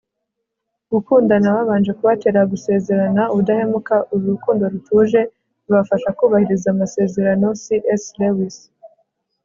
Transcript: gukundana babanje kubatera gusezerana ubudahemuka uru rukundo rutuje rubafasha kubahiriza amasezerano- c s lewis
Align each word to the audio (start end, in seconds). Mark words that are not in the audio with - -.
gukundana 0.91 1.47
babanje 1.55 1.91
kubatera 1.97 2.39
gusezerana 2.51 3.21
ubudahemuka 3.31 3.95
uru 4.13 4.25
rukundo 4.33 4.63
rutuje 4.73 5.21
rubafasha 5.65 6.09
kubahiriza 6.17 6.67
amasezerano- 6.73 7.47
c 7.61 7.63
s 8.01 8.03
lewis 8.19 8.55